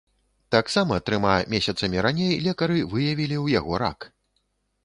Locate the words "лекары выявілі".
2.47-3.37